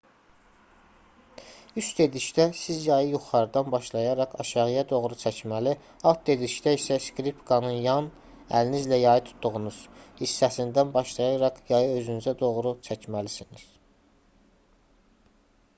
"üst 1.81 1.99
dedikdə 1.99 2.45
siz 2.59 2.79
yayı 2.87 3.09
yuxarıdan 3.11 3.67
başlayaraq 3.75 4.33
aşağıya 4.45 4.85
doğru 4.93 5.17
çəkməli 5.25 5.75
alt 6.13 6.23
dedikdə 6.31 6.73
isə 6.79 6.97
skripkanın 7.11 7.77
yan 7.89 8.09
əlinizlə 8.63 9.01
yayı 9.05 9.25
tutduğunuz 9.31 9.79
hissəsindən 10.25 10.95
başlayaraq 10.99 11.61
yayı 11.77 11.93
özünüzə 12.01 12.35
doğru 12.45 12.73
çəkməlisiniz 12.91 13.69